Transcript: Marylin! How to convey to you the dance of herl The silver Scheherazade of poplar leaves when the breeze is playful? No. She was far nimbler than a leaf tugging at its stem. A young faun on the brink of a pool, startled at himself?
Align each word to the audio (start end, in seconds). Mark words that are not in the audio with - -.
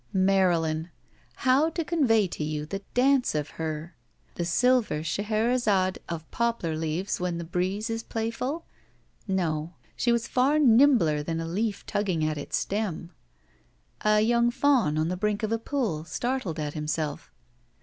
Marylin! 0.15 0.89
How 1.35 1.69
to 1.69 1.85
convey 1.85 2.25
to 2.29 2.43
you 2.43 2.65
the 2.65 2.81
dance 2.95 3.35
of 3.35 3.49
herl 3.49 3.91
The 4.33 4.45
silver 4.45 5.03
Scheherazade 5.03 5.99
of 6.09 6.31
poplar 6.31 6.75
leaves 6.75 7.19
when 7.19 7.37
the 7.37 7.43
breeze 7.43 7.87
is 7.87 8.01
playful? 8.01 8.65
No. 9.27 9.75
She 9.95 10.11
was 10.11 10.27
far 10.27 10.57
nimbler 10.57 11.21
than 11.21 11.39
a 11.39 11.45
leaf 11.45 11.85
tugging 11.85 12.25
at 12.25 12.39
its 12.39 12.57
stem. 12.57 13.11
A 14.03 14.21
young 14.21 14.49
faun 14.49 14.97
on 14.97 15.09
the 15.09 15.15
brink 15.17 15.43
of 15.43 15.51
a 15.51 15.59
pool, 15.59 16.03
startled 16.03 16.57
at 16.59 16.73
himself? 16.73 17.31